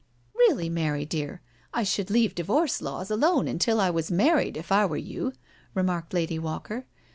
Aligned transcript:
"Really, 0.33 0.67
Mary 0.67 1.05
dear, 1.05 1.41
I 1.75 1.83
should 1.83 2.09
leave 2.09 2.33
divorce 2.33 2.81
laws 2.81 3.11
alone 3.11 3.47
until 3.47 3.79
I 3.79 3.91
was 3.91 4.09
married, 4.09 4.57
if 4.57 4.71
I 4.71 4.83
were 4.83 4.97
you," 4.97 5.31
remarked 5.75 6.11
Lady 6.11 6.39
Walker. 6.39 6.87